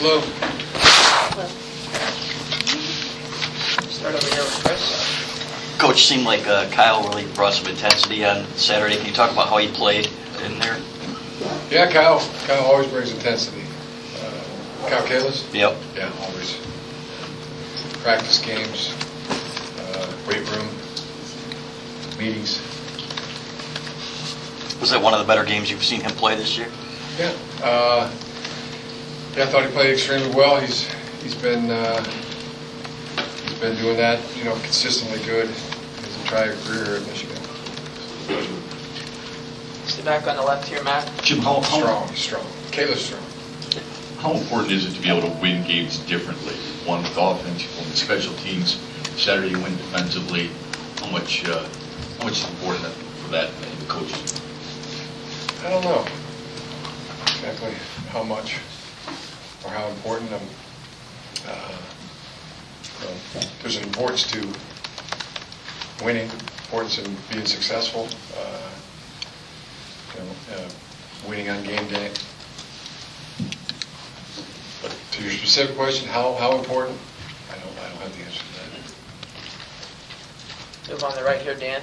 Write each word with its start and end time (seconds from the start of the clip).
Lou? 0.00 0.20
Start 3.90 4.14
over 4.14 4.26
here 4.28 4.44
with 4.44 4.62
Chris. 4.64 5.78
Coach, 5.78 6.06
seemed 6.06 6.24
like 6.24 6.46
uh, 6.46 6.70
Kyle 6.70 7.02
really 7.08 7.26
brought 7.32 7.52
some 7.54 7.66
intensity 7.66 8.24
on 8.24 8.44
Saturday. 8.56 8.96
Can 8.96 9.06
you 9.06 9.12
talk 9.12 9.32
about 9.32 9.48
how 9.48 9.56
he 9.58 9.68
played 9.68 10.08
in 10.44 10.58
there? 10.60 10.78
Yeah, 11.70 11.90
Kyle, 11.90 12.20
Kyle 12.46 12.64
always 12.64 12.88
brings 12.88 13.12
intensity. 13.12 13.62
Uh, 14.16 14.88
Kyle 14.88 15.02
Kalis? 15.02 15.52
Yep. 15.52 15.76
Yeah, 15.96 16.12
always. 16.20 16.56
Practice 18.02 18.38
games, 18.44 18.94
uh, 19.80 20.12
weight 20.28 20.48
room, 20.50 20.68
meetings. 22.18 22.60
Was 24.80 24.90
that 24.90 25.02
one 25.02 25.12
of 25.12 25.18
the 25.18 25.26
better 25.26 25.44
games 25.44 25.70
you've 25.72 25.84
seen 25.84 26.00
him 26.02 26.12
play 26.12 26.36
this 26.36 26.56
year? 26.56 26.68
Yeah, 27.18 27.32
uh, 27.62 28.10
yeah, 29.38 29.44
I 29.44 29.46
thought 29.46 29.64
he 29.64 29.70
played 29.70 29.92
extremely 29.92 30.34
well. 30.34 30.58
He's 30.58 30.90
he's 31.22 31.34
been 31.36 31.70
uh, 31.70 32.02
he's 33.44 33.60
been 33.60 33.76
doing 33.76 33.96
that, 33.96 34.18
you 34.36 34.42
know, 34.42 34.54
consistently 34.54 35.24
good 35.24 35.46
his 35.46 36.20
entire 36.22 36.56
career 36.56 36.96
at 36.96 37.06
Michigan. 37.06 37.36
Sit 39.86 40.04
back 40.04 40.26
on 40.26 40.36
the 40.36 40.42
left 40.42 40.68
here, 40.68 40.82
Matt. 40.82 41.08
Jim, 41.22 41.38
how, 41.38 41.60
how, 41.60 41.78
Strong, 41.78 42.14
strong. 42.14 42.46
Kalis 42.72 42.96
strong. 42.96 43.22
how 44.18 44.32
important 44.32 44.72
is 44.72 44.86
it 44.86 44.96
to 44.96 45.00
be 45.00 45.08
able 45.08 45.22
to 45.22 45.40
win 45.40 45.64
games 45.64 46.00
differently? 46.00 46.54
One 46.84 47.04
with 47.04 47.16
offense, 47.16 47.62
one 47.76 47.86
with 47.86 47.96
special 47.96 48.34
teams. 48.38 48.80
Saturday 49.16 49.50
you 49.50 49.60
win 49.60 49.76
defensively. 49.76 50.50
How 50.98 51.10
much, 51.10 51.48
uh, 51.48 51.64
how 52.18 52.24
much 52.24 52.40
is 52.40 52.48
important 52.50 52.92
for 53.22 53.30
that 53.30 53.50
in 53.50 53.78
the 53.78 53.86
coaches? 53.86 54.34
I 55.64 55.70
don't 55.70 55.84
know 55.84 56.04
exactly 57.22 57.72
how 58.10 58.24
much 58.24 58.58
or 59.64 59.70
how 59.70 59.88
important. 59.88 60.32
Um, 60.32 60.40
uh, 61.46 61.78
well, 63.02 63.44
there's 63.62 63.76
an 63.76 63.84
importance 63.84 64.26
to 64.32 64.46
winning, 66.04 66.30
importance 66.64 66.98
in 66.98 67.16
being 67.30 67.46
successful. 67.46 68.08
Uh, 68.36 68.70
you 70.14 70.20
know, 70.20 70.30
uh, 70.56 70.68
winning 71.28 71.48
on 71.48 71.62
game 71.62 71.86
day. 71.88 72.10
But 74.82 74.96
to 75.12 75.22
your 75.22 75.32
specific 75.32 75.76
question, 75.76 76.08
how 76.08 76.34
how 76.34 76.56
important? 76.58 76.98
I 77.50 77.54
don't 77.58 77.78
I 77.78 77.88
don't 77.88 78.00
have 78.02 78.16
the 78.16 78.24
answer 78.24 78.40
to 78.40 78.44
that. 78.54 78.68
Move 80.92 81.04
on 81.04 81.14
the 81.16 81.24
right 81.24 81.40
here, 81.40 81.54
Dan. 81.54 81.82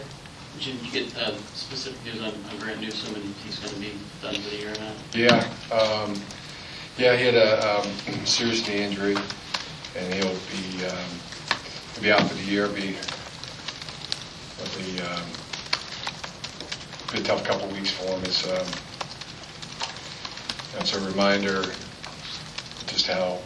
Jim, 0.59 0.77
did 0.77 0.85
you 0.85 0.91
get 0.91 1.17
uh, 1.17 1.35
specific 1.53 2.03
news 2.05 2.21
on 2.21 2.33
on 2.49 2.57
Grant 2.59 2.79
Newsome 2.81 3.15
and 3.15 3.23
he's 3.43 3.59
going 3.59 3.73
to 3.73 3.79
be 3.79 3.93
done 4.21 4.35
for 4.35 4.49
the 4.49 4.55
year 4.57 4.71
or 4.71 4.79
not? 4.79 4.95
Yeah, 5.13 5.43
um, 5.71 6.15
yeah, 6.97 7.15
he 7.15 7.25
had 7.25 7.35
a 7.35 7.79
um, 7.79 7.87
serious 8.25 8.67
knee 8.67 8.83
injury, 8.83 9.15
and 9.95 10.13
he'll 10.13 10.33
be 10.33 10.85
um, 10.85 11.09
he'll 11.93 12.03
be 12.03 12.11
out 12.11 12.21
for 12.21 12.33
the 12.35 12.43
year. 12.43 12.67
Be 12.69 12.95
be 14.77 15.01
um, 15.01 15.23
a 17.13 17.19
tough 17.23 17.43
couple 17.43 17.67
weeks 17.69 17.91
for 17.91 18.03
him. 18.05 18.23
It's 18.23 18.45
um, 18.47 18.67
it's 20.79 20.93
a 20.93 20.99
reminder 21.05 21.63
just 22.87 23.07
how 23.07 23.39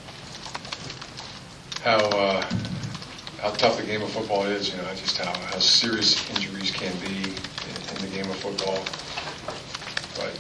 how 1.84 1.98
uh, 1.98 2.50
how 3.42 3.52
tough 3.52 3.78
the 3.78 3.84
game 3.84 4.02
of 4.02 4.10
football 4.10 4.44
is. 4.44 4.72
You 4.72 4.78
know, 4.78 4.90
just 4.96 5.18
how 5.18 5.32
how 5.32 5.60
serious 5.60 6.30
injuries 6.36 6.72
can 6.72 6.96
be 6.98 7.30
in, 7.30 7.96
in 7.96 8.02
the 8.02 8.16
game 8.16 8.30
of 8.30 8.38
football. 8.38 8.80
But 10.16 10.38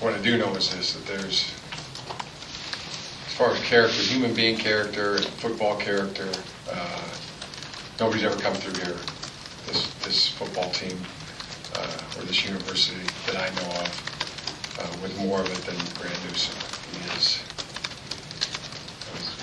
what 0.00 0.14
I 0.14 0.18
do 0.18 0.38
know 0.38 0.54
is 0.54 0.70
this, 0.74 0.92
that 0.94 1.04
there's, 1.06 1.52
as 3.26 3.34
far 3.34 3.50
as 3.50 3.58
character, 3.64 4.00
human 4.02 4.32
being 4.32 4.56
character, 4.56 5.18
football 5.18 5.76
character, 5.76 6.28
uh, 6.70 7.08
nobody's 7.98 8.22
ever 8.24 8.36
come 8.36 8.54
through 8.54 8.80
here, 8.84 8.96
this, 9.66 9.92
this 10.04 10.28
football 10.28 10.70
team, 10.70 10.96
uh, 11.74 12.16
or 12.16 12.22
this 12.22 12.44
university 12.44 13.00
that 13.26 13.36
I 13.36 13.48
know 13.56 13.70
of, 13.80 14.78
uh, 14.78 15.02
with 15.02 15.18
more 15.18 15.40
of 15.40 15.50
it 15.50 15.58
than 15.66 15.76
Grant 16.00 16.24
Newsome. 16.28 16.54
He 16.92 16.98
is, 17.18 17.42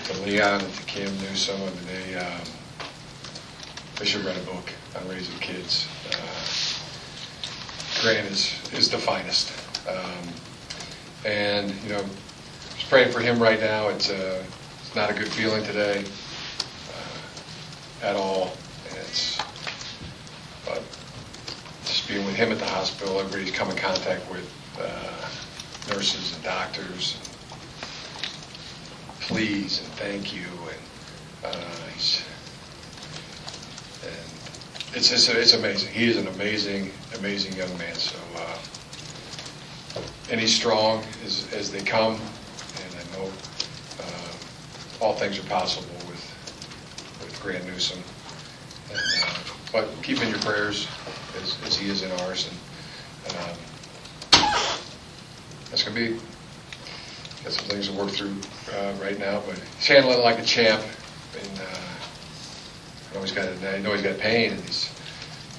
to 0.07 0.21
Leon 0.21 0.61
and 0.61 0.73
to 0.73 0.83
Cam 0.83 1.17
Newsome, 1.17 1.61
I 1.61 1.65
mean, 1.65 1.85
they, 1.85 2.15
um, 2.15 2.41
they 3.99 4.05
should 4.05 4.23
write 4.23 4.37
a 4.37 4.45
book 4.45 4.71
on 4.95 5.07
raising 5.09 5.37
kids. 5.39 5.87
Uh, 6.11 6.45
Grant 8.01 8.31
is, 8.31 8.55
is 8.71 8.89
the 8.89 8.97
finest. 8.97 9.64
Um, 9.87 10.27
and, 11.25 11.71
you 11.83 11.89
know, 11.89 12.03
just 12.75 12.89
praying 12.89 13.11
for 13.11 13.19
him 13.19 13.41
right 13.41 13.59
now. 13.59 13.89
It's, 13.89 14.09
uh, 14.09 14.43
it's 14.81 14.95
not 14.95 15.09
a 15.09 15.13
good 15.13 15.27
feeling 15.27 15.63
today 15.63 16.03
uh, 16.89 18.05
at 18.05 18.15
all. 18.15 18.53
It's, 19.01 19.37
but 20.65 20.81
just 21.85 22.07
being 22.07 22.25
with 22.25 22.35
him 22.35 22.51
at 22.51 22.59
the 22.59 22.65
hospital, 22.65 23.19
everybody's 23.19 23.51
come 23.51 23.69
in 23.69 23.77
contact 23.77 24.29
with 24.29 24.51
uh, 24.79 25.93
nurses 25.93 26.35
and 26.35 26.43
doctors. 26.43 27.17
And 27.17 27.29
please 29.21 29.79
and 29.79 29.87
thank 29.93 30.33
you. 30.33 30.43
And 30.43 30.81
uh, 31.43 31.47
and 34.03 34.95
it's, 34.95 35.11
it's, 35.11 35.29
it's 35.29 35.53
amazing. 35.53 35.93
He 35.93 36.09
is 36.09 36.17
an 36.17 36.27
amazing, 36.27 36.91
amazing 37.17 37.55
young 37.55 37.75
man. 37.77 37.95
So, 37.95 38.17
and 40.29 40.39
he's 40.39 40.53
strong 40.53 41.03
as, 41.23 41.51
as 41.53 41.71
they 41.71 41.81
come, 41.81 42.13
and 42.13 42.95
I 42.95 43.17
know 43.17 43.31
uh, 44.01 45.03
all 45.03 45.13
things 45.13 45.37
are 45.37 45.43
possible 45.43 45.93
with 46.07 46.23
with 47.21 47.39
Grant 47.41 47.65
Newsome. 47.65 48.01
And, 48.89 48.99
uh, 49.23 49.39
but 49.71 49.89
keep 50.01 50.21
in 50.21 50.29
your 50.29 50.39
prayers 50.39 50.87
as, 51.41 51.57
as 51.65 51.77
he 51.77 51.89
is 51.89 52.01
in 52.01 52.11
ours, 52.21 52.49
and 52.49 53.37
um, 53.37 53.57
that's 55.69 55.83
gonna 55.83 55.95
be 55.95 56.17
got 57.43 57.53
some 57.53 57.65
things 57.65 57.87
to 57.87 57.93
work 57.93 58.09
through 58.09 58.35
uh, 58.73 58.93
right 59.01 59.19
now. 59.19 59.41
But 59.45 59.59
he's 59.77 59.87
handling 59.87 60.19
it 60.19 60.23
like 60.23 60.39
a 60.39 60.43
champ, 60.45 60.81
and 61.39 61.59
uh, 61.59 61.79
I 63.11 63.15
know 63.15 63.21
he's 63.21 63.31
got 63.31 63.47
I 63.47 63.79
know 63.79 63.93
he's 63.93 64.01
got 64.01 64.17
pain, 64.17 64.53
and 64.53 64.61
he's 64.61 64.89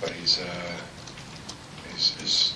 but 0.01 0.11
he's 0.11 0.41
uh, 0.41 0.81
he's, 1.93 2.17
he's 2.19 2.56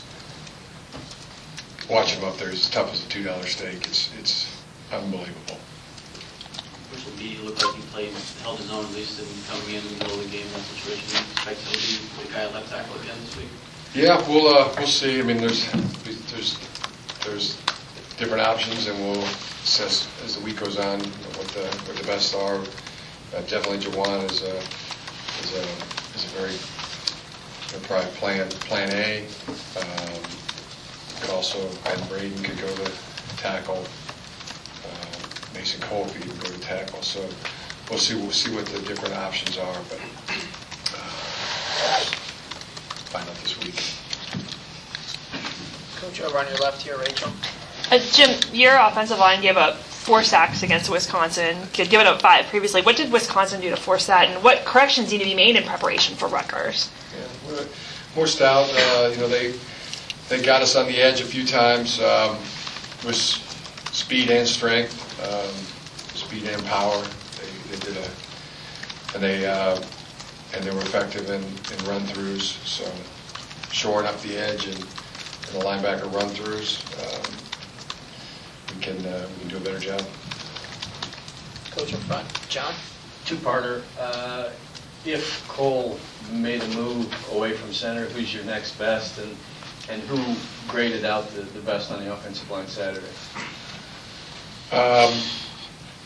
watch 1.91 2.13
him 2.15 2.25
up 2.25 2.37
there. 2.39 2.51
He's 2.51 2.65
as 2.65 2.71
tough 2.71 2.93
as 2.93 3.05
a 3.05 3.09
two 3.09 3.25
dollar 3.25 3.45
steak. 3.45 3.87
It's 3.87 4.11
it's 4.19 4.63
unbelievable. 4.93 5.59
Which 6.91 7.05
will 7.05 7.19
be, 7.19 7.37
looked 7.45 7.65
like 7.65 7.75
he 7.77 7.83
played, 7.93 8.13
held 8.43 8.59
his 8.59 8.71
own 8.73 8.85
at 8.85 8.93
least 8.93 9.21
in 9.21 9.27
coming 9.47 9.75
in 9.75 9.83
in 9.83 9.99
the 9.99 10.05
middle 10.05 10.19
of 10.19 10.25
the 10.25 10.37
game 10.37 10.47
in 10.47 10.53
that 10.53 10.63
situation. 10.63 11.23
Expect 11.33 11.61
he'll 11.61 11.79
be 11.79 12.27
the 12.27 12.33
guy 12.33 12.43
at 12.45 12.55
left 12.55 12.71
tackle 12.71 13.01
again 13.01 13.17
this 13.21 13.37
week? 13.37 13.49
Yeah, 13.95 14.19
we'll 14.29 14.49
uh, 14.49 14.73
we'll 14.79 14.87
see. 14.87 15.19
I 15.19 15.23
mean, 15.23 15.39
there's 15.39 15.71
there's 16.31 16.59
there's 17.25 17.59
different 18.19 18.43
options, 18.43 18.87
and 18.87 18.99
we'll 18.99 19.23
assess 19.23 20.09
as 20.25 20.37
the 20.37 20.45
week 20.45 20.59
goes 20.59 20.79
on 20.79 21.01
what 21.01 21.49
the 21.49 21.67
what 21.87 21.97
the 21.97 22.07
best 22.07 22.35
are. 22.35 22.57
Uh, 22.57 23.43
definitely, 23.47 23.79
Juwann 23.79 24.31
is 24.31 24.43
a 24.43 24.57
is 25.43 25.55
a 25.55 25.65
is 26.15 26.25
a 26.25 26.29
very 26.39 26.57
probably 27.83 28.11
plan 28.13 28.49
plan 28.67 28.91
A. 28.93 29.27
Um, 29.79 30.23
could 31.21 31.31
also 31.31 31.59
Ben 31.85 32.09
Braden 32.09 32.43
could 32.43 32.59
go 32.59 32.75
to 32.75 32.93
tackle. 33.37 33.85
Uh, 34.85 35.55
Mason 35.55 35.81
Cole 35.81 36.07
could 36.07 36.41
go 36.41 36.49
to 36.49 36.61
tackle. 36.61 37.03
So 37.03 37.21
we'll 37.89 37.99
see 37.99 38.15
we'll 38.15 38.31
see 38.31 38.55
what 38.55 38.67
the 38.67 38.81
different 38.81 39.15
options 39.15 39.59
are, 39.59 39.77
but. 39.89 40.01
Uh, 40.93 42.01
find 43.11 43.29
out 43.29 43.37
this 43.37 43.59
week. 43.59 43.83
Coach 46.01 46.21
over 46.21 46.39
on 46.39 46.47
your 46.49 46.59
left 46.59 46.83
here, 46.83 46.99
Rachel. 46.99 47.31
Uh, 47.91 47.99
Jim, 48.13 48.39
your 48.53 48.77
offensive 48.77 49.19
line 49.19 49.43
gave 49.43 49.57
up 49.57 49.77
four 49.77 50.23
sacks 50.23 50.63
against 50.63 50.89
Wisconsin. 50.89 51.57
Could 51.67 51.75
give 51.75 51.91
given 51.91 52.07
up 52.07 52.23
five 52.23 52.47
previously. 52.47 52.83
What 52.83 52.97
did 52.97 53.13
Wisconsin 53.13 53.61
do 53.61 53.69
to 53.71 53.77
force 53.77 54.07
that, 54.07 54.29
and 54.29 54.43
what 54.43 54.65
corrections 54.65 55.11
need 55.11 55.19
to 55.19 55.25
be 55.25 55.35
made 55.35 55.57
in 55.57 55.65
preparation 55.65 56.15
for 56.17 56.29
Rutgers? 56.29 56.91
Yeah, 57.49 57.65
more 58.17 58.27
stout. 58.27 58.71
Uh, 58.73 59.11
you 59.13 59.19
know, 59.19 59.29
they 59.29 59.55
they 60.31 60.41
got 60.41 60.63
us 60.63 60.77
on 60.77 60.87
the 60.87 60.97
edge 60.97 61.21
a 61.21 61.25
few 61.25 61.45
times 61.45 62.01
um, 62.01 62.37
with 63.05 63.17
speed 63.93 64.31
and 64.31 64.47
strength, 64.47 64.95
um, 65.29 65.53
speed 66.17 66.45
and 66.45 66.65
power. 66.67 67.03
They, 67.03 67.77
they 67.77 67.81
did 67.85 67.97
a, 67.97 68.11
and 69.15 69.23
they 69.23 69.45
uh, 69.47 69.77
and 70.55 70.65
they 70.65 70.71
were 70.71 70.81
effective 70.83 71.29
in, 71.29 71.43
in 71.43 71.91
run 71.91 72.03
throughs. 72.07 72.65
So 72.65 72.91
shoring 73.73 74.07
up 74.07 74.19
the 74.23 74.37
edge 74.37 74.67
and, 74.67 74.77
and 74.77 75.53
the 75.53 75.65
linebacker 75.65 76.11
run 76.13 76.31
throughs, 76.31 76.81
um, 77.03 78.75
we 78.75 78.81
can 78.81 79.05
uh, 79.05 79.29
we 79.35 79.41
can 79.41 79.49
do 79.49 79.57
a 79.57 79.61
better 79.61 79.81
job. 79.81 80.03
Coach 81.73 81.93
in 81.93 82.01
front. 82.01 82.27
John? 82.49 82.75
Two-parter. 83.27 83.83
Uh, 83.99 84.51
If 85.05 85.47
Cole 85.49 85.99
made 86.31 86.63
a 86.63 86.69
move 86.69 87.09
away 87.33 87.53
from 87.53 87.73
center, 87.73 88.07
who's 88.07 88.35
your 88.35 88.45
next 88.45 88.79
best? 88.79 89.19
And 89.19 89.35
and 89.91 90.03
who 90.03 90.37
graded 90.71 91.05
out 91.05 91.29
the 91.31 91.43
the 91.43 91.61
best 91.61 91.91
on 91.91 92.05
the 92.05 92.13
offensive 92.13 92.51
line 92.51 92.67
Saturday? 92.67 93.07
Um, 94.73 95.13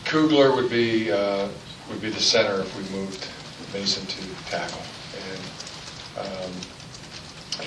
Kugler 0.05 0.55
would 0.55 0.69
be, 0.69 1.11
uh, 1.11 1.47
would 1.89 2.01
be 2.01 2.09
the 2.09 2.19
center 2.19 2.61
if 2.61 2.75
we 2.77 2.97
moved 2.97 3.27
Mason 3.73 4.05
to 4.07 4.21
tackle. 4.45 4.81
And, 5.29 6.27
um, 6.27 6.51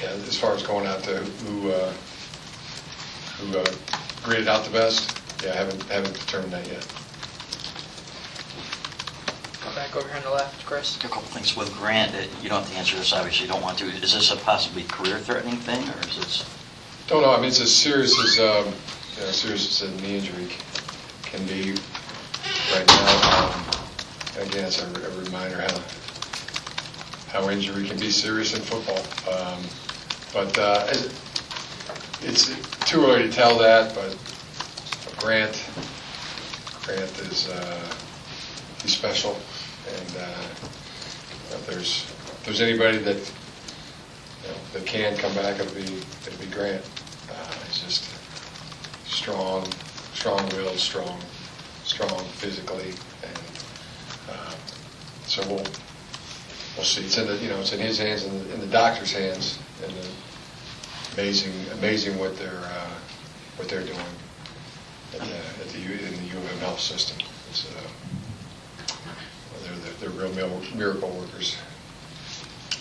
yeah, 0.00 0.10
as 0.10 0.36
far 0.36 0.54
as 0.54 0.62
going 0.62 0.86
out 0.86 1.02
to 1.04 1.18
who, 1.18 1.70
uh, 1.70 1.92
who 3.38 3.58
uh, 3.58 3.64
graded 4.24 4.48
out 4.48 4.64
the 4.64 4.70
best, 4.70 5.20
yeah, 5.44 5.52
I 5.52 5.56
haven't, 5.56 5.82
haven't 5.84 6.14
determined 6.14 6.52
that 6.52 6.66
yet. 6.66 6.86
Go 9.68 9.74
back 9.74 9.96
over 9.96 10.08
here 10.08 10.16
on 10.16 10.22
the 10.22 10.30
left, 10.30 10.64
Chris. 10.64 10.96
A 10.96 11.00
couple 11.00 11.20
things 11.22 11.54
with 11.56 11.70
Grant, 11.76 12.14
uh, 12.14 12.20
you 12.42 12.48
don't 12.48 12.60
have 12.62 12.70
to 12.70 12.76
answer 12.78 12.96
this, 12.96 13.12
obviously, 13.12 13.46
you 13.46 13.52
don't 13.52 13.60
want 13.62 13.76
to. 13.78 13.84
Is 13.86 14.14
this 14.14 14.30
a 14.30 14.36
possibly 14.36 14.84
career-threatening 14.84 15.56
thing, 15.56 15.86
or 15.90 16.08
is 16.08 16.16
this, 16.16 16.44
Don't 17.06 17.22
know, 17.22 17.32
I 17.32 17.36
mean, 17.36 17.46
it's 17.48 17.60
as 17.60 17.74
serious 17.74 18.18
as, 18.18 18.38
um, 18.38 18.72
you 19.16 19.22
know, 19.26 19.30
serious 19.30 19.82
as 19.82 19.88
a 19.90 19.94
knee 20.00 20.16
injury 20.18 20.48
can 21.22 21.44
be 21.46 21.72
right 22.74 22.86
now. 22.86 23.52
Um, 23.52 23.64
Again, 24.38 24.66
it's 24.66 24.80
a 24.80 24.86
a 24.86 25.22
reminder 25.24 25.60
how, 25.60 25.80
how 27.40 27.50
injury 27.50 27.88
can 27.88 27.98
be 27.98 28.10
serious 28.10 28.54
in 28.54 28.62
football. 28.62 29.02
Um, 29.34 29.62
But 30.32 30.56
uh, 30.58 30.86
it- 30.90 31.10
it's 32.22 32.46
too 32.88 33.04
early 33.06 33.28
to 33.28 33.32
tell 33.32 33.58
that, 33.58 33.94
but 33.94 34.16
Grant, 35.18 35.62
Grant 36.84 37.18
is, 37.30 37.48
uh, 37.48 37.94
he's 38.82 38.96
special. 38.96 39.36
And 39.88 40.16
uh, 40.16 40.42
if 41.50 41.66
there's, 41.66 42.04
if 42.04 42.42
there's 42.44 42.60
anybody 42.60 42.98
that 42.98 43.16
you 43.16 44.48
know, 44.48 44.58
that 44.72 44.86
can 44.86 45.16
come 45.16 45.34
back, 45.34 45.58
it'll 45.58 45.74
be, 45.74 46.00
it'll 46.26 46.38
be 46.38 46.50
Grant. 46.50 46.84
Uh, 47.30 47.52
He's 47.66 47.80
just 47.82 48.04
strong, 49.06 49.66
strong-willed, 50.14 50.78
strong, 50.78 51.20
strong 51.84 52.24
physically, 52.36 52.92
and 53.22 53.38
uh, 54.30 54.54
so 55.26 55.42
we'll, 55.48 55.64
we'll 56.76 56.84
see. 56.84 57.04
It's 57.04 57.18
in 57.18 57.26
the, 57.26 57.36
you 57.36 57.48
know, 57.48 57.60
it's 57.60 57.72
in 57.72 57.80
his 57.80 57.98
hands 57.98 58.24
and 58.24 58.50
in 58.52 58.60
the 58.60 58.66
doctor's 58.66 59.12
hands, 59.12 59.58
and 59.82 59.92
amazing, 61.14 61.52
amazing 61.78 62.18
what 62.18 62.36
they're, 62.38 62.62
uh, 62.62 62.94
what 63.56 63.68
they're 63.68 63.84
doing 63.84 63.98
at 65.14 65.20
the, 65.20 65.36
at 65.36 65.68
the, 65.72 65.78
in 65.78 66.14
the 66.16 66.34
U 66.34 66.38
of 66.38 66.52
M 66.52 66.58
health 66.58 66.80
system. 66.80 67.18
It's, 67.50 67.64
uh, 67.66 67.88
they're, 70.08 70.28
they're- 70.28 70.34
they're 70.34 70.48
real 70.48 70.62
miracle 70.74 71.10
workers. 71.10 71.56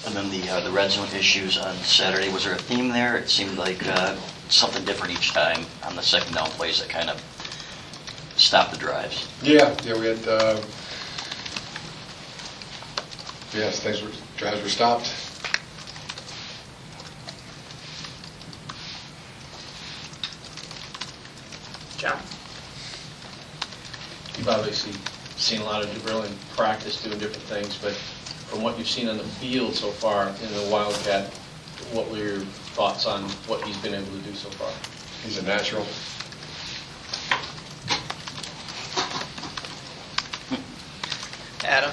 and 0.05 0.15
then 0.15 0.29
the, 0.29 0.49
uh, 0.49 0.61
the 0.61 0.71
red 0.71 0.91
zone 0.91 1.07
issues 1.17 1.57
on 1.57 1.75
Saturday, 1.77 2.31
was 2.31 2.45
there 2.45 2.53
a 2.53 2.57
theme 2.57 2.89
there? 2.89 3.17
It 3.17 3.29
seemed 3.29 3.57
like 3.57 3.85
uh, 3.87 4.15
something 4.49 4.83
different 4.85 5.13
each 5.13 5.31
time 5.33 5.65
on 5.83 5.95
the 5.95 6.01
second 6.01 6.33
down 6.33 6.47
plays 6.51 6.79
that 6.79 6.89
kind 6.89 7.09
of 7.09 7.21
stopped 8.37 8.71
the 8.71 8.77
drives. 8.77 9.27
Yeah, 9.41 9.75
yeah, 9.83 9.97
we 9.99 10.05
had, 10.07 10.27
uh, 10.27 10.61
yes, 13.53 13.79
things 13.81 14.01
were, 14.01 14.11
drives 14.37 14.61
were 14.63 14.69
stopped. 14.69 15.11
John? 21.97 22.17
You've 24.37 24.49
obviously 24.49 24.93
seen 25.37 25.61
a 25.61 25.63
lot 25.63 25.83
of 25.83 26.03
drill 26.03 26.23
in 26.23 26.33
practice 26.55 27.01
doing 27.03 27.19
different 27.19 27.43
things, 27.43 27.77
but 27.77 27.93
from 28.47 28.63
what 28.63 28.77
you've 28.77 28.89
seen 28.89 29.07
on 29.07 29.17
the 29.17 29.23
field 29.23 29.75
so 29.75 29.91
far 29.91 30.29
in 30.29 30.53
the 30.53 30.69
Wildcat, 30.71 31.33
what 31.91 32.09
were 32.09 32.17
your 32.17 32.39
thoughts 32.73 33.05
on 33.05 33.23
what 33.47 33.61
he's 33.63 33.77
been 33.77 33.93
able 33.93 34.11
to 34.11 34.19
do 34.19 34.33
so 34.33 34.49
far? 34.49 34.71
He's 35.23 35.37
a 35.37 35.43
natural. 35.43 35.85
Adam? 41.63 41.91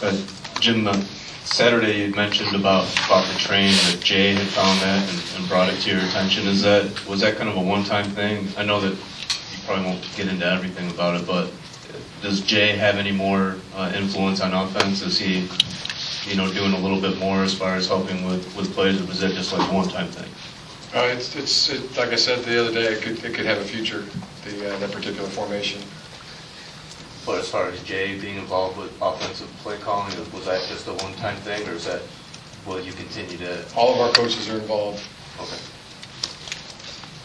Uh, 0.00 0.16
Jim, 0.60 0.86
on 0.86 1.02
Saturday 1.44 2.04
you 2.06 2.14
mentioned 2.14 2.54
about 2.54 2.88
about 3.06 3.26
the 3.32 3.38
train 3.38 3.72
that 3.72 3.98
Jay 4.00 4.32
had 4.32 4.46
found 4.48 4.80
that 4.80 5.08
and, 5.08 5.22
and 5.36 5.48
brought 5.48 5.68
it 5.68 5.80
to 5.80 5.90
your 5.90 6.00
attention. 6.00 6.46
Is 6.46 6.62
that 6.62 7.06
was 7.08 7.20
that 7.20 7.36
kind 7.36 7.48
of 7.48 7.56
a 7.56 7.60
one-time 7.60 8.08
thing? 8.10 8.46
I 8.56 8.64
know 8.64 8.80
that 8.80 8.92
you 8.92 9.58
probably 9.66 9.84
won't 9.84 10.08
get 10.16 10.28
into 10.28 10.46
everything 10.46 10.88
about 10.90 11.20
it, 11.20 11.26
but 11.26 11.50
does 12.22 12.40
Jay 12.42 12.76
have 12.76 12.96
any 12.96 13.12
more 13.12 13.56
uh, 13.74 13.92
influence 13.94 14.40
on 14.40 14.52
offense? 14.52 15.02
Is 15.02 15.18
he, 15.18 15.48
you 16.30 16.36
know, 16.36 16.52
doing 16.52 16.72
a 16.72 16.78
little 16.78 17.00
bit 17.00 17.18
more 17.18 17.42
as 17.42 17.54
far 17.56 17.74
as 17.76 17.88
helping 17.88 18.24
with 18.24 18.54
with 18.56 18.72
plays, 18.74 19.00
or 19.00 19.06
was 19.06 19.20
that 19.20 19.32
just 19.32 19.52
like 19.52 19.68
a 19.70 19.74
one-time 19.74 20.08
thing? 20.08 20.30
Uh, 20.94 21.06
it's, 21.14 21.36
it's, 21.36 21.68
it- 21.70 21.96
like 21.96 22.10
I 22.10 22.16
said 22.16 22.44
the 22.44 22.60
other 22.60 22.72
day, 22.72 22.92
it 22.94 23.02
could, 23.02 23.22
it 23.24 23.32
could 23.34 23.46
have 23.46 23.58
a 23.58 23.64
future, 23.64 24.04
the, 24.44 24.74
uh, 24.74 24.78
that 24.80 24.90
particular 24.90 25.28
formation. 25.28 25.80
But 27.24 27.38
as 27.38 27.48
far 27.48 27.68
as 27.68 27.80
Jay 27.84 28.18
being 28.18 28.38
involved 28.38 28.76
with 28.78 28.90
offensive 29.00 29.46
play 29.58 29.78
calling, 29.78 30.12
was 30.32 30.46
that 30.46 30.66
just 30.68 30.88
a 30.88 30.92
one-time 30.94 31.36
thing, 31.38 31.66
or 31.68 31.72
is 31.72 31.84
that 31.84 32.02
will 32.66 32.80
you 32.80 32.92
continue 32.92 33.36
to? 33.38 33.64
All 33.76 33.94
of 33.94 34.00
our 34.00 34.12
coaches 34.12 34.48
are 34.48 34.58
involved, 34.58 35.02
Okay. 35.38 35.56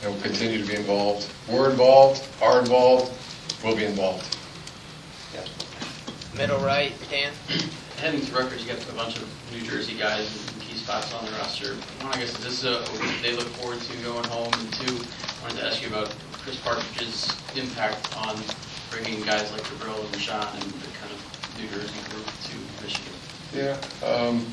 and 0.03 0.13
will 0.13 0.21
continue 0.21 0.61
to 0.61 0.67
be 0.67 0.75
involved. 0.75 1.27
We're 1.49 1.71
involved, 1.71 2.23
are 2.41 2.59
involved, 2.59 3.11
will 3.63 3.75
be 3.75 3.85
involved. 3.85 4.34
Yeah. 5.35 5.45
Middle 6.37 6.59
right, 6.59 6.93
Dan? 7.09 7.33
Heading 7.97 8.21
to 8.21 8.35
Rutgers, 8.35 8.63
you 8.63 8.71
got 8.71 8.81
a 8.89 8.93
bunch 8.93 9.17
of 9.17 9.27
New 9.51 9.61
Jersey 9.61 9.97
guys 9.97 10.53
in 10.53 10.61
key 10.61 10.75
spots 10.75 11.13
on 11.13 11.25
the 11.25 11.31
roster. 11.31 11.73
One, 12.03 12.13
I 12.13 12.19
guess, 12.19 12.37
is 12.39 12.43
this 12.43 12.63
a, 12.63 12.85
they 13.21 13.35
look 13.35 13.47
forward 13.59 13.79
to 13.79 13.97
going 14.03 14.23
home? 14.25 14.51
And 14.53 14.73
two, 14.73 14.95
I 14.95 15.41
wanted 15.43 15.59
to 15.59 15.67
ask 15.67 15.81
you 15.81 15.87
about 15.87 16.13
Chris 16.33 16.57
Partridge's 16.59 17.35
impact 17.55 18.15
on 18.17 18.37
bringing 18.91 19.23
guys 19.23 19.51
like 19.51 19.63
Gabriel 19.69 19.99
and 19.99 20.07
Rashan 20.13 20.53
and 20.53 20.71
the 20.71 20.91
kind 20.99 21.11
of 21.11 21.59
New 21.59 21.67
Jersey 21.69 21.99
group 22.11 22.25
to 22.25 22.83
Michigan. 22.83 23.13
Yeah, 23.53 23.77
um, 24.05 24.45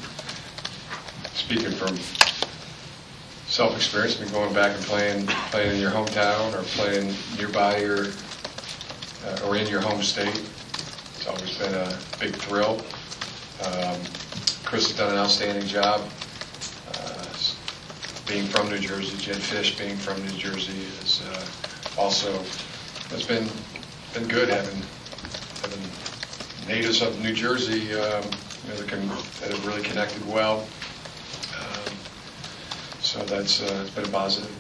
speaking 1.34 1.73
from 1.73 1.96
self-experience, 3.46 4.14
been 4.14 4.31
going 4.31 4.55
back 4.55 4.75
and 4.75 4.84
playing, 4.84 5.26
playing 5.50 5.75
in 5.75 5.81
your 5.81 5.90
hometown 5.90 6.55
or 6.58 6.62
playing 6.62 7.14
nearby 7.37 7.79
your, 7.79 8.06
uh, 9.26 9.46
or 9.46 9.56
in 9.56 9.67
your 9.67 9.81
home 9.81 10.02
state. 10.02 10.40
It's 11.22 11.30
always 11.30 11.56
been 11.56 11.72
a 11.72 11.98
big 12.19 12.34
thrill. 12.34 12.80
Um, 13.62 13.96
Chris 14.64 14.88
has 14.88 14.96
done 14.96 15.12
an 15.12 15.19
outstanding 15.19 15.69
job. 15.69 16.00
Uh, 16.96 17.24
Being 18.26 18.48
from 18.48 18.69
New 18.69 18.80
Jersey, 18.80 19.16
Jedd 19.19 19.36
Fisch 19.36 19.79
being 19.79 19.96
from 19.96 20.20
New 20.26 20.32
Jersey 20.36 20.82
is 21.05 21.22
uh, 21.22 21.46
also, 21.96 22.41
it's 23.12 23.22
been, 23.22 23.46
been 24.14 24.26
good 24.26 24.48
having, 24.48 24.82
having 25.62 26.67
natives 26.67 27.02
of 27.02 27.17
New 27.22 27.34
Jersey, 27.34 27.94
um, 27.94 28.24
you 28.64 28.70
know, 28.70 28.76
that 28.79 28.88
can, 28.88 29.06
that 29.06 29.52
have 29.52 29.64
really 29.64 29.82
connected 29.82 30.26
well. 30.26 30.67
Um, 31.56 31.93
So 33.00 33.22
that's, 33.26 33.62
uh, 33.62 33.82
it's 33.86 33.94
been 33.94 34.06
a 34.06 34.08
positive, 34.08 34.50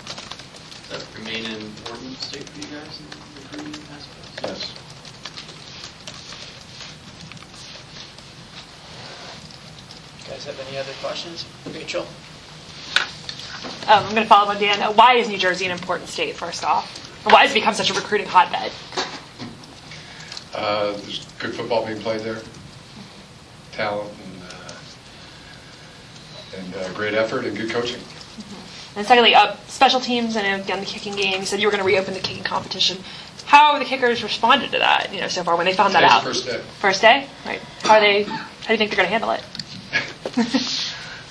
Does 0.88 1.04
that 1.04 1.18
remain 1.18 1.44
an 1.44 1.60
important 1.60 2.18
state 2.18 2.44
for 2.44 2.60
you 2.60 2.66
guys 2.66 3.00
in 3.00 3.06
the 3.10 3.40
recruiting 3.40 3.82
aspect? 3.90 4.42
yes. 4.44 4.81
Guys 10.44 10.56
have 10.56 10.68
any 10.68 10.76
other 10.76 10.92
questions? 11.00 11.44
Rachel? 11.72 12.02
Um, 13.86 14.04
I'm 14.04 14.10
going 14.10 14.24
to 14.24 14.28
follow 14.28 14.50
up 14.50 14.56
on 14.56 14.60
Dan. 14.60 14.82
Uh, 14.82 14.92
Why 14.92 15.14
is 15.14 15.28
New 15.28 15.38
Jersey 15.38 15.66
an 15.66 15.70
important 15.70 16.08
state, 16.08 16.34
first 16.34 16.64
off? 16.64 16.98
Or 17.24 17.32
why 17.32 17.42
has 17.42 17.52
it 17.52 17.54
become 17.54 17.74
such 17.74 17.90
a 17.90 17.94
recruiting 17.94 18.26
hotbed? 18.26 18.72
Uh, 20.52 20.90
There's 20.92 21.24
good 21.38 21.54
football 21.54 21.86
being 21.86 22.00
played 22.00 22.22
there, 22.22 22.38
talent, 23.70 24.10
and, 24.24 24.42
uh, 24.42 24.72
and 26.58 26.74
uh, 26.74 26.92
great 26.94 27.14
effort 27.14 27.44
and 27.44 27.56
good 27.56 27.70
coaching. 27.70 28.00
And 28.96 29.06
secondly, 29.06 29.36
uh, 29.36 29.54
special 29.68 30.00
teams 30.00 30.34
and 30.34 30.60
again 30.62 30.80
the 30.80 30.86
kicking 30.86 31.14
game. 31.14 31.38
You 31.38 31.46
said 31.46 31.60
you 31.60 31.68
were 31.68 31.70
going 31.70 31.84
to 31.84 31.86
reopen 31.86 32.14
the 32.14 32.20
kicking 32.20 32.42
competition. 32.42 32.98
How 33.44 33.70
have 33.72 33.78
the 33.78 33.86
kickers 33.86 34.24
responded 34.24 34.72
to 34.72 34.78
that? 34.80 35.14
You 35.14 35.20
know, 35.20 35.28
so 35.28 35.44
far 35.44 35.56
when 35.56 35.66
they 35.66 35.72
found 35.72 35.94
that 35.94 36.02
out. 36.02 36.24
first 36.24 36.46
day. 36.46 36.60
First 36.80 37.00
day, 37.00 37.28
right? 37.46 37.60
How 37.82 37.94
are 37.94 38.00
they? 38.00 38.24
How 38.24 38.66
do 38.66 38.72
you 38.72 38.78
think 38.78 38.90
they're 38.90 38.96
going 38.96 39.06
to 39.06 39.12
handle 39.12 39.30
it? 39.30 39.44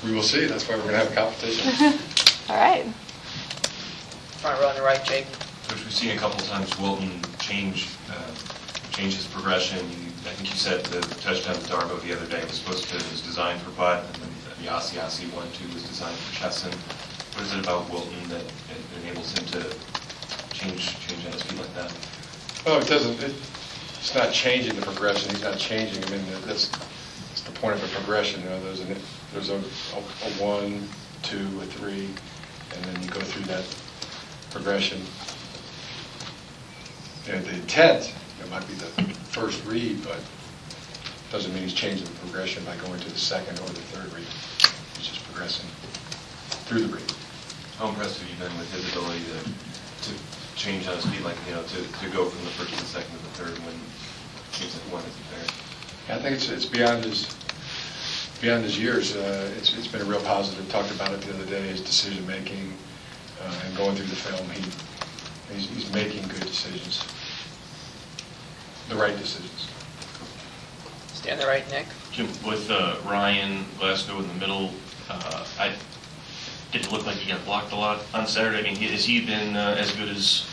We 0.03 0.11
will 0.13 0.23
see, 0.23 0.45
that's 0.45 0.67
why 0.67 0.75
we're 0.75 0.81
going 0.83 0.93
to 0.93 0.97
have 0.99 1.11
a 1.11 1.15
competition. 1.15 1.67
All 2.49 2.55
right. 2.57 2.85
Front 4.41 4.59
row 4.59 4.67
on 4.69 4.75
the 4.75 4.81
right, 4.81 5.03
Jake? 5.05 5.25
Which 5.69 5.83
we've 5.83 5.93
seen 5.93 6.11
a 6.11 6.17
couple 6.17 6.39
times 6.39 6.77
Wilton 6.79 7.21
change, 7.39 7.87
uh, 8.09 8.31
change 8.91 9.15
his 9.15 9.27
progression. 9.27 9.77
You- 9.89 10.07
I 10.21 10.33
think 10.33 10.51
you 10.51 10.55
said 10.55 10.85
the 10.85 11.01
touchdown 11.21 11.55
to 11.55 11.61
Darboh 11.61 11.99
the 12.03 12.13
other 12.15 12.27
day 12.27 12.43
was 12.43 12.53
supposed 12.53 12.87
to, 12.89 12.95
was 13.09 13.21
designed 13.21 13.59
for 13.61 13.71
Butt, 13.71 14.05
and 14.05 14.15
then 14.17 14.29
the 14.59 14.65
Yasi 14.65 14.97
Yasi 14.97 15.25
one 15.29 15.49
too 15.51 15.65
was 15.73 15.81
designed 15.81 16.15
for 16.15 16.35
Chesson. 16.35 16.71
What 17.33 17.41
is 17.45 17.53
it 17.55 17.63
about 17.63 17.89
Wilton 17.89 18.29
that 18.29 18.43
that 18.45 19.01
enables 19.01 19.35
him 19.35 19.45
to 19.47 19.75
change, 20.53 20.95
change 21.07 21.25
on 21.25 21.31
his 21.33 21.41
feet 21.41 21.57
like 21.57 21.73
that? 21.73 21.91
Oh, 22.67 22.79
it 22.79 22.87
doesn't, 22.87 23.19
it- 23.23 23.33
it's 23.97 24.13
not 24.13 24.31
changing 24.31 24.75
the 24.75 24.83
progression, 24.83 25.31
he's 25.31 25.41
not 25.43 25.57
changing, 25.57 26.03
I 26.05 26.09
mean, 26.11 26.21
that's, 26.45 26.69
that's 27.41 27.53
the 27.53 27.59
point 27.59 27.75
of 27.75 27.83
a 27.83 27.95
progression, 27.95 28.41
you 28.41 28.49
know, 28.49 28.63
there's 28.63 28.81
a, 28.81 28.95
there's 29.33 29.49
a, 29.49 29.55
a 29.55 29.99
a 29.99 30.31
one, 30.41 30.87
two, 31.23 31.45
a 31.61 31.65
three, 31.65 32.09
and 32.75 32.85
then 32.85 33.03
you 33.03 33.09
go 33.09 33.19
through 33.19 33.45
that 33.45 33.65
progression. 34.51 35.01
you 37.25 37.33
know, 37.33 37.41
the 37.41 37.53
intent, 37.55 38.13
it 38.43 38.49
might 38.49 38.67
be 38.67 38.73
the 38.73 38.89
first 39.33 39.63
read, 39.65 40.03
but 40.03 40.19
doesn't 41.31 41.53
mean 41.53 41.63
he's 41.63 41.73
changing 41.73 42.05
the 42.05 42.19
progression 42.19 42.63
by 42.65 42.75
going 42.77 42.99
to 42.99 43.09
the 43.09 43.17
second 43.17 43.57
or 43.59 43.67
the 43.67 43.81
third 43.95 44.11
read. 44.13 44.27
He's 44.97 45.07
just 45.07 45.23
progressing 45.25 45.69
through 46.67 46.87
the 46.87 46.93
read. 46.93 47.13
How 47.77 47.89
impressed 47.89 48.19
have 48.19 48.29
you 48.29 48.35
been 48.35 48.55
with 48.59 48.71
his 48.73 48.85
ability 48.91 49.23
to, 49.31 50.11
to 50.11 50.19
change 50.55 50.87
on 50.87 50.95
his 50.95 51.05
feet, 51.05 51.23
like, 51.23 51.37
you 51.47 51.55
know, 51.55 51.63
to, 51.63 51.79
to 51.81 52.09
go 52.11 52.25
from 52.27 52.43
the 52.45 52.51
first 52.51 52.73
to 52.73 52.79
the 52.79 52.85
second 52.85 53.17
to 53.17 53.23
the 53.23 53.33
third 53.39 53.57
when 53.65 53.73
it 53.73 54.53
seems 54.53 54.75
like 54.75 54.93
one 54.93 55.01
isn't 55.01 55.29
there? 55.31 55.70
I 56.11 56.19
think 56.19 56.35
it's, 56.35 56.49
it's 56.49 56.65
beyond 56.65 57.05
his, 57.05 57.33
beyond 58.41 58.63
his 58.65 58.77
years. 58.77 59.15
Uh, 59.15 59.49
It's, 59.57 59.77
it's 59.77 59.87
been 59.87 60.01
a 60.01 60.05
real 60.05 60.21
positive. 60.21 60.67
Talked 60.69 60.91
about 60.91 61.13
it 61.13 61.21
the 61.21 61.33
other 61.33 61.45
day, 61.45 61.61
his 61.67 61.79
decision-making, 61.81 62.73
uh, 63.41 63.61
and 63.65 63.77
going 63.77 63.95
through 63.95 64.07
the 64.07 64.15
film, 64.15 64.49
he, 64.49 64.61
he's, 65.55 65.69
he's 65.69 65.93
making 65.93 66.27
good 66.27 66.41
decisions. 66.41 67.01
The 68.89 68.95
right 68.95 69.17
decisions. 69.17 69.69
Stand 71.13 71.39
the 71.39 71.47
right, 71.47 71.69
Nick. 71.71 71.85
Jim, 72.11 72.27
with 72.45 72.69
uh, 72.69 72.97
Ryan 73.05 73.63
Glasgow 73.79 74.19
in 74.19 74.27
the 74.27 74.33
middle, 74.33 74.71
uh, 75.09 75.45
I, 75.57 75.73
did 76.73 76.85
it 76.85 76.91
look 76.91 77.05
like 77.05 77.15
he 77.15 77.31
got 77.31 77.43
blocked 77.45 77.71
a 77.71 77.75
lot 77.75 78.01
on 78.13 78.27
Saturday? 78.27 78.59
I 78.59 78.63
mean, 78.63 78.75
he- 78.75 78.87
has 78.87 79.05
he 79.05 79.25
been 79.25 79.55
uh, 79.55 79.75
as 79.79 79.91
good 79.93 80.09
as 80.09 80.45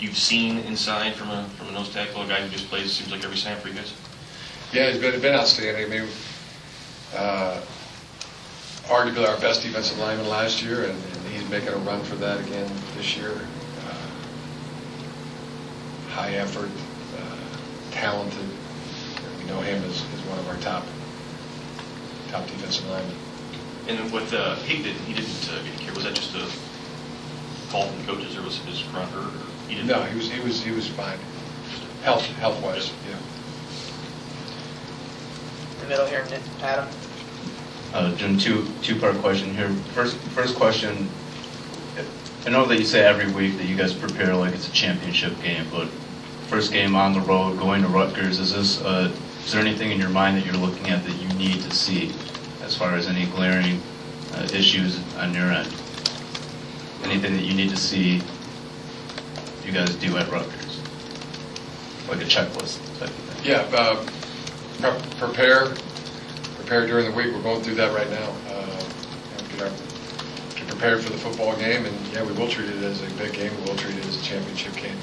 you've 0.00 0.16
seen 0.16 0.58
inside 0.60 1.14
from 1.14 1.28
a, 1.28 1.44
from 1.58 1.68
a 1.68 1.72
nose 1.72 1.92
tackle, 1.92 2.22
a 2.22 2.26
guy 2.26 2.40
who 2.40 2.48
just 2.48 2.68
plays, 2.70 2.90
seems 2.92 3.12
like 3.12 3.22
every 3.22 3.36
snap 3.36 3.58
for 3.58 3.68
you 3.68 3.74
guys? 3.74 3.92
Yeah, 4.74 4.90
he's 4.90 5.00
been, 5.00 5.20
been 5.20 5.36
outstanding. 5.36 5.86
I 5.86 5.88
mean, 5.88 6.08
uh, 7.14 7.60
arguably 8.86 9.28
our 9.28 9.38
best 9.38 9.62
defensive 9.62 9.96
lineman 9.98 10.28
last 10.28 10.64
year, 10.64 10.82
and, 10.82 10.90
and 10.90 11.28
he's 11.28 11.48
making 11.48 11.68
a 11.68 11.76
run 11.76 12.02
for 12.02 12.16
that 12.16 12.40
again 12.40 12.68
this 12.96 13.16
year. 13.16 13.30
Uh, 13.86 14.08
high 16.10 16.32
effort, 16.32 16.70
uh, 17.16 17.36
talented. 17.92 18.48
We 19.38 19.44
know 19.44 19.60
him 19.60 19.80
as, 19.84 20.02
as 20.12 20.20
one 20.26 20.40
of 20.40 20.48
our 20.48 20.56
top 20.56 20.84
top 22.32 22.44
defensive 22.48 22.84
linemen. 22.88 23.14
And 23.86 24.12
with 24.12 24.34
uh, 24.34 24.56
Higdon, 24.56 24.96
he 25.06 25.14
didn't 25.14 25.50
uh, 25.52 25.62
get 25.62 25.78
care. 25.78 25.94
Was 25.94 26.02
that 26.02 26.16
just 26.16 26.34
a 26.34 26.50
call 27.70 27.86
from 27.86 27.98
the 27.98 28.12
coaches, 28.12 28.36
or 28.36 28.42
was 28.42 28.58
his 28.64 28.82
grunt 28.90 29.08
hurt? 29.12 29.34
Or 29.34 29.68
he 29.68 29.76
didn't? 29.76 29.86
No, 29.86 30.02
he 30.02 30.16
was 30.16 30.28
he 30.28 30.40
was 30.40 30.64
he 30.64 30.72
was 30.72 30.88
fine. 30.88 31.18
Health 32.02 32.26
health 32.42 32.60
wise, 32.60 32.92
yeah. 33.08 33.14
In 33.14 33.43
the 35.84 35.90
middle 35.90 36.06
here, 36.06 36.26
Adam. 36.62 36.88
Uh, 37.92 38.14
Jim, 38.16 38.38
two, 38.38 38.66
two-part 38.82 39.16
question 39.18 39.54
here. 39.54 39.68
First, 39.92 40.16
first 40.16 40.56
question, 40.56 41.08
I 42.46 42.50
know 42.50 42.64
that 42.66 42.78
you 42.78 42.84
say 42.84 43.04
every 43.04 43.30
week 43.32 43.56
that 43.58 43.66
you 43.66 43.76
guys 43.76 43.94
prepare 43.94 44.34
like 44.34 44.54
it's 44.54 44.68
a 44.68 44.72
championship 44.72 45.40
game, 45.42 45.66
but 45.70 45.88
first 46.48 46.72
game 46.72 46.94
on 46.96 47.12
the 47.12 47.20
road, 47.20 47.58
going 47.58 47.82
to 47.82 47.88
Rutgers, 47.88 48.38
is 48.38 48.52
this, 48.54 48.82
uh, 48.82 49.14
is 49.44 49.52
there 49.52 49.60
anything 49.60 49.90
in 49.90 49.98
your 49.98 50.08
mind 50.08 50.36
that 50.36 50.44
you're 50.44 50.56
looking 50.56 50.88
at 50.88 51.04
that 51.04 51.14
you 51.16 51.28
need 51.38 51.60
to 51.62 51.70
see 51.70 52.12
as 52.62 52.76
far 52.76 52.94
as 52.94 53.06
any 53.06 53.26
glaring 53.26 53.80
uh, 54.34 54.48
issues 54.52 54.98
on 55.16 55.32
your 55.34 55.50
end? 55.52 55.68
Anything 57.04 57.34
that 57.34 57.44
you 57.44 57.54
need 57.54 57.70
to 57.70 57.76
see 57.76 58.22
you 59.64 59.72
guys 59.72 59.94
do 59.96 60.16
at 60.16 60.30
Rutgers? 60.30 60.80
Like 62.08 62.20
a 62.20 62.24
checklist 62.24 62.80
type 62.98 63.08
of 63.08 63.14
thing? 63.14 63.50
Yeah, 63.50 63.66
uh, 63.72 64.04
pre- 64.80 65.18
prepare, 65.18 65.74
prepare 66.56 66.86
during 66.86 67.10
the 67.10 67.16
week. 67.16 67.34
We're 67.34 67.42
going 67.42 67.62
through 67.62 67.76
that 67.76 67.94
right 67.94 68.10
now. 68.10 68.34
Uh, 68.48 68.84
you 69.52 69.58
know, 69.58 69.72
prepared 70.68 71.02
for 71.02 71.10
the 71.10 71.18
football 71.18 71.56
game, 71.56 71.86
and 71.86 71.96
yeah, 72.12 72.22
we 72.24 72.32
will 72.32 72.48
treat 72.48 72.68
it 72.68 72.82
as 72.82 73.00
a 73.02 73.14
big 73.14 73.32
game. 73.32 73.52
We 73.62 73.70
will 73.70 73.76
treat 73.76 73.96
it 73.96 74.04
as 74.06 74.20
a 74.20 74.22
championship 74.22 74.74
game. 74.74 74.96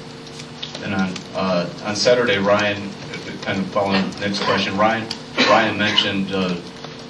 And 0.84 0.94
on, 0.94 1.14
uh, 1.34 1.72
on 1.84 1.96
Saturday, 1.96 2.38
Ryan, 2.38 2.90
kind 3.42 3.58
of 3.58 3.66
following 3.68 4.08
Nick's 4.20 4.40
question, 4.40 4.76
Ryan, 4.76 5.08
Ryan 5.48 5.78
mentioned, 5.78 6.32
uh, 6.32 6.56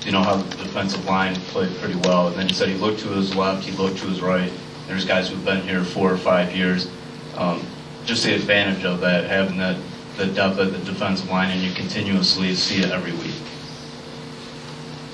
you 0.05 0.13
know, 0.13 0.23
how 0.23 0.37
the 0.37 0.57
defensive 0.57 1.05
line 1.07 1.35
played 1.35 1.75
pretty 1.79 1.99
well. 2.09 2.29
And 2.29 2.37
then 2.37 2.49
he 2.49 2.55
said 2.55 2.69
he 2.69 2.77
looked 2.77 3.01
to 3.01 3.09
his 3.09 3.35
left, 3.35 3.65
he 3.65 3.73
looked 3.73 3.99
to 3.99 4.07
his 4.07 4.21
right. 4.21 4.53
There's 4.87 5.05
guys 5.05 5.29
who've 5.29 5.45
been 5.45 5.63
here 5.63 5.85
four 5.85 6.13
or 6.13 6.17
five 6.17 6.55
years. 6.55 6.89
Um, 7.37 7.65
just 8.05 8.25
the 8.25 8.35
advantage 8.35 8.85
of 8.85 9.01
that, 9.01 9.25
having 9.25 9.57
that, 9.59 9.77
the 10.17 10.27
depth 10.27 10.59
of 10.59 10.73
the 10.73 10.79
defensive 10.91 11.29
line, 11.31 11.51
and 11.51 11.61
you 11.63 11.73
continuously 11.73 12.55
see 12.55 12.83
it 12.83 12.91
every 12.91 13.13
week. 13.13 13.35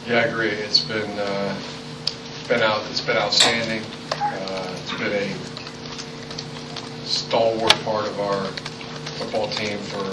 Yeah, 0.07 0.19
I 0.21 0.23
agree. 0.25 0.49
It's 0.49 0.81
been, 0.81 1.11
uh, 1.19 1.55
been 2.49 2.62
out, 2.62 2.83
it's 2.90 3.00
been 3.00 3.17
outstanding. 3.17 3.83
Uh, 4.14 4.75
It's 4.83 4.93
been 4.99 5.12
a 5.12 5.35
stalwart 7.07 7.75
part 7.85 8.07
of 8.07 8.19
our 8.21 8.45
football 9.19 9.49
team 9.49 9.78
for, 9.78 10.05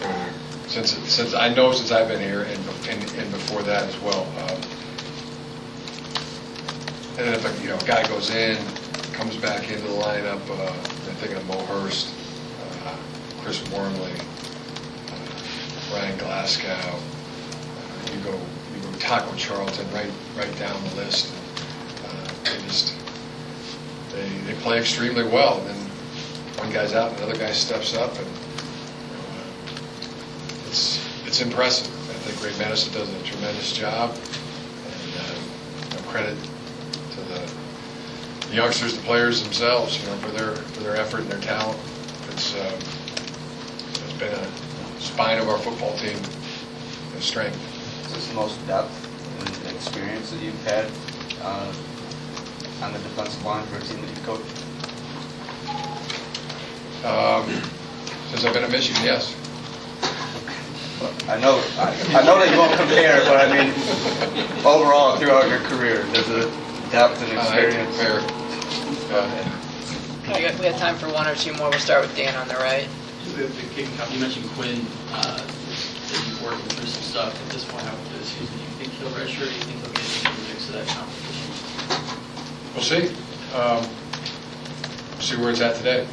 for- 0.00 0.68
since, 0.68 0.92
since, 1.10 1.34
I 1.34 1.48
know 1.54 1.72
since 1.72 1.90
I've 1.92 2.08
been 2.08 2.20
here 2.20 2.42
and, 2.42 2.58
and 2.90 3.02
and 3.16 3.30
before 3.32 3.62
that 3.62 3.84
as 3.84 3.96
well. 4.00 4.26
Um, 4.50 4.60
And 7.18 7.34
if, 7.34 7.44
a 7.44 7.62
you 7.62 7.70
know, 7.70 7.76
a 7.76 7.84
guy 7.84 8.06
goes 8.06 8.30
in, 8.30 8.56
comes 9.12 9.34
back 9.36 9.68
into 9.70 9.82
the 9.82 9.94
lineup, 9.94 10.38
uh, 10.50 10.70
I'm 10.72 11.16
thinking 11.16 11.36
of 11.38 11.46
Mo 11.48 11.58
Hurst, 11.66 12.10
Chris 13.48 13.70
Wormley, 13.70 14.12
uh, 14.12 15.94
Ryan 15.94 16.18
Glasgow, 16.18 16.68
uh, 16.68 18.12
you 18.12 18.20
go, 18.20 18.32
you 18.34 18.80
go 18.82 18.92
Taco 18.98 19.34
Charlton, 19.36 19.90
right, 19.90 20.10
right 20.36 20.58
down 20.58 20.78
the 20.90 20.96
list. 20.96 21.32
Uh, 22.04 22.28
They 22.44 22.58
just, 22.66 22.94
they, 24.12 24.28
they 24.40 24.52
play 24.60 24.78
extremely 24.78 25.24
well. 25.24 25.66
And 25.66 25.78
one 26.58 26.70
guy's 26.70 26.92
out, 26.92 27.12
and 27.12 27.20
another 27.20 27.38
guy 27.38 27.50
steps 27.52 27.94
up, 27.96 28.14
and 28.18 28.26
uh, 28.26 29.46
it's, 30.66 31.08
it's 31.26 31.40
impressive. 31.40 31.86
I 32.10 32.18
think 32.18 32.44
Ray 32.44 32.58
Mattison 32.58 32.92
does 32.92 33.08
a 33.08 33.22
tremendous 33.22 33.72
job, 33.72 34.10
and 34.10 35.20
uh, 35.22 35.96
you 35.96 36.02
credit 36.10 36.36
to 37.12 37.20
the 37.22 37.50
the 38.50 38.56
youngsters, 38.56 38.94
the 38.94 39.02
players 39.04 39.42
themselves, 39.42 39.98
you 39.98 40.06
know, 40.06 40.16
for 40.16 40.32
their, 40.32 40.54
for 40.54 40.80
their 40.80 40.96
effort 40.96 41.20
and 41.20 41.30
their 41.30 41.40
talent. 41.40 41.78
It's, 42.30 42.54
it's 42.54 42.97
been 44.18 44.32
a 44.32 45.00
spine 45.00 45.38
of 45.38 45.48
our 45.48 45.58
football 45.58 45.96
team, 45.98 46.18
a 47.16 47.20
strength. 47.20 47.56
Is 48.06 48.14
this 48.14 48.28
the 48.28 48.34
most 48.34 48.64
depth 48.66 48.90
and 49.66 49.76
experience 49.76 50.30
that 50.30 50.40
you've 50.42 50.64
had 50.64 50.86
uh, 51.42 51.72
on 52.82 52.92
the 52.92 52.98
defensive 53.00 53.44
line 53.44 53.64
for 53.66 53.76
a 53.76 53.80
team 53.80 54.00
that 54.00 54.08
you've 54.08 54.24
coached? 54.24 54.64
Um, 57.04 57.62
Since 58.30 58.44
I've 58.44 58.52
been 58.54 58.64
at 58.64 58.70
Michigan, 58.70 59.02
yes. 59.04 59.34
I 61.28 61.38
know, 61.38 61.62
I 61.78 61.94
I 62.18 62.22
know 62.24 62.38
that 62.40 62.50
you 62.50 62.58
won't 62.58 62.74
compare, 62.76 63.20
but 63.24 63.36
I 63.36 63.52
mean, 63.52 63.72
overall 64.66 65.16
throughout 65.16 65.48
your 65.48 65.60
career, 65.60 66.02
there's 66.10 66.28
a 66.28 66.50
depth 66.90 67.22
and 67.22 67.38
Uh, 67.38 67.40
I 67.42 67.58
experience. 67.60 67.96
compare. 67.96 68.20
Uh, 69.12 70.34
We 70.34 70.42
got, 70.42 70.58
we 70.58 70.64
got 70.68 70.78
time 70.78 70.96
for 70.96 71.08
one 71.08 71.26
or 71.28 71.34
two 71.36 71.52
more. 71.54 71.70
We'll 71.70 71.78
start 71.78 72.02
with 72.02 72.16
Dan 72.16 72.34
on 72.36 72.48
the 72.48 72.56
right. 72.56 72.88
The, 73.36 73.44
the 73.44 73.62
kicking 73.74 73.94
company, 73.96 74.16
you 74.16 74.22
mentioned 74.22 74.50
Quinn, 74.50 74.84
uh, 75.12 75.36
that 75.38 76.26
you've 76.26 76.42
worked 76.42 76.62
through 76.72 76.86
some 76.86 77.02
stuff. 77.02 77.46
At 77.46 77.52
this 77.52 77.64
point, 77.64 77.84
how, 77.84 77.94
excuse 78.18 78.48
season, 78.48 78.56
do 78.56 78.62
you 78.64 78.70
think 78.78 78.92
he'll 78.94 79.10
redshirt, 79.10 79.42
or 79.42 79.50
do 79.50 79.54
you 79.54 79.62
think 79.62 79.78
he'll 79.78 79.92
get 79.94 80.04
into 80.04 80.26
the 80.26 80.48
mix 80.48 80.68
of 80.68 80.74
that 80.74 80.86
competition? 80.88 81.46
We'll 82.74 82.82
see. 82.84 83.14
Um, 83.54 83.84
See 85.20 85.36
where 85.36 85.50
it's 85.50 85.60
at 85.60 85.74
today 85.74 86.06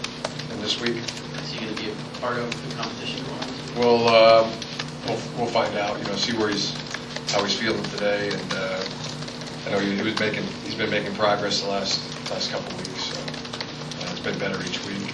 and 0.51 0.61
this 0.61 0.81
week. 0.81 0.97
Is 0.97 1.51
he 1.51 1.59
going 1.63 1.75
to 1.75 1.81
be 1.81 1.91
a 1.91 1.95
part 2.19 2.37
of 2.37 2.49
the 2.69 2.75
competition 2.75 3.23
going? 3.23 3.79
We'll, 3.79 4.07
uh, 4.09 4.51
we'll, 5.05 5.19
we'll 5.37 5.53
find 5.53 5.77
out, 5.77 5.97
you 5.99 6.05
know, 6.05 6.15
see 6.15 6.35
where 6.35 6.49
he's, 6.49 6.73
how 7.31 7.43
he's 7.43 7.55
feeling 7.55 7.83
today, 7.91 8.29
and, 8.29 8.53
uh, 8.53 8.83
I 9.67 9.71
know 9.71 9.79
he 9.79 9.95
he 9.95 10.01
was 10.01 10.19
making, 10.19 10.43
he's 10.63 10.73
been 10.73 10.89
making 10.89 11.13
progress 11.13 11.61
the 11.61 11.69
last, 11.69 12.01
last 12.31 12.49
couple 12.51 12.65
of 12.73 12.77
weeks, 12.87 13.03
so, 13.03 13.19
uh, 13.19 14.11
it's 14.11 14.19
been 14.21 14.39
better 14.39 14.59
each 14.65 14.83
week. 14.85 15.04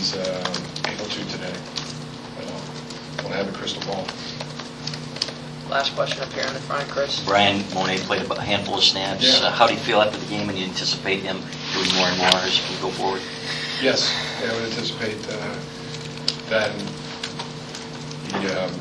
He's, 0.00 0.16
um, 0.16 0.54
able 0.88 1.04
to 1.04 1.24
today. 1.28 1.52
Uh, 2.40 3.22
Won't 3.22 3.34
have 3.34 3.48
a 3.50 3.52
crystal 3.52 3.82
ball. 3.82 4.06
Last 5.68 5.94
question 5.94 6.22
up 6.22 6.32
here 6.32 6.46
in 6.46 6.54
the 6.54 6.60
front, 6.60 6.88
Chris. 6.88 7.22
Bryan 7.26 7.62
Mone 7.74 7.98
played 7.98 8.22
a 8.22 8.40
handful 8.40 8.78
of 8.78 8.82
snaps. 8.82 9.22
Yeah. 9.22 9.46
Uh, 9.46 9.50
How 9.50 9.66
do 9.66 9.74
you 9.74 9.78
feel 9.78 10.00
after 10.00 10.16
the 10.16 10.24
game, 10.24 10.48
and 10.48 10.58
you 10.58 10.64
anticipate 10.64 11.20
him 11.20 11.42
doing 11.74 11.94
more 11.96 12.08
and 12.08 12.16
more 12.16 12.30
as 12.36 12.56
you 12.70 12.80
go 12.80 12.88
forward? 12.88 13.20
Yes, 13.82 14.10
yeah, 14.40 14.50
I 14.50 14.54
would 14.54 14.70
anticipate 14.70 15.18
uh, 15.28 15.58
that. 16.48 16.72
He, 18.24 18.46
um, 18.56 18.72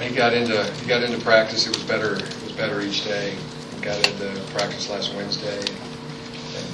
he 0.00 0.14
got 0.14 0.32
into, 0.32 0.62
he 0.74 0.86
got 0.86 1.02
into 1.02 1.18
practice, 1.18 1.66
it 1.66 1.74
was 1.74 1.82
better, 1.82 2.14
it 2.14 2.42
was 2.44 2.52
better 2.52 2.80
each 2.82 3.02
day. 3.02 3.34
He 3.74 3.80
got 3.80 3.96
into 4.06 4.40
practice 4.52 4.88
last 4.88 5.12
Wednesday 5.16 5.58
and 5.58 6.66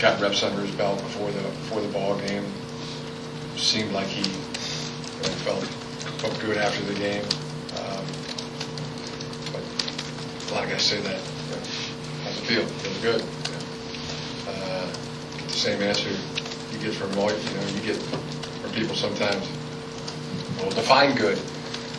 got 0.00 0.20
reps 0.20 0.42
under 0.42 0.60
his 0.60 0.74
belt 0.76 0.98
before 0.98 1.30
the, 1.30 1.40
before 1.40 1.80
the 1.80 1.88
ball 1.88 2.18
game. 2.18 2.44
Seemed 3.56 3.92
like 3.92 4.06
he 4.06 4.22
know, 4.22 5.28
felt, 5.44 5.64
felt 6.20 6.38
good 6.40 6.58
after 6.58 6.84
the 6.84 6.94
game. 6.94 7.24
Um, 7.78 8.04
But 9.52 9.62
a 10.50 10.54
lot 10.54 10.64
of 10.64 10.70
guys 10.70 10.82
say 10.82 11.00
that, 11.00 11.20
how's 12.24 12.38
it 12.38 12.44
feel? 12.44 12.66
Feels 12.66 12.98
good. 12.98 13.22
Uh, 14.48 14.86
Get 15.38 15.48
the 15.48 15.52
same 15.52 15.82
answer 15.82 16.10
you 16.74 16.80
get 16.80 16.94
from 16.94 17.16
all, 17.18 17.30
you 17.30 17.54
know, 17.54 17.66
you 17.74 17.80
get 17.82 17.96
from 17.96 18.70
people 18.72 18.94
sometimes, 18.94 19.48
well, 20.58 20.70
define 20.70 21.14
good, 21.14 21.38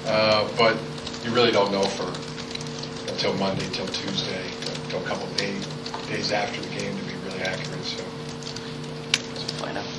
uh, 0.06 0.48
but 0.58 0.78
you 1.24 1.32
really 1.32 1.52
don't 1.52 1.72
know 1.72 1.84
for, 1.84 2.08
until 3.12 3.34
Monday, 3.36 3.68
till 3.72 3.88
Tuesday, 3.88 4.46
until 4.84 5.00
a 5.00 5.08
couple 5.08 5.28
days, 5.36 5.66
days 6.08 6.32
after 6.32 6.62
the 6.62 6.70
game 6.78 6.96
to 6.98 7.04
be 7.06 7.14
really 7.26 7.42
accurate, 7.42 7.84
so. 7.84 8.04
Find 9.64 9.78
out. 9.78 9.95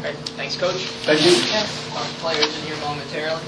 All 0.00 0.06
right, 0.06 0.16
thanks, 0.32 0.56
Coach. 0.56 0.86
Thank 1.04 1.20
you. 1.20 1.32
Our 1.94 2.06
players 2.24 2.48
in 2.56 2.64
here 2.64 2.76
momentarily. 2.80 3.42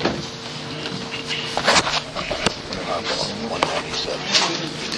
One 3.49 3.61
ninety-seven. 3.63 4.92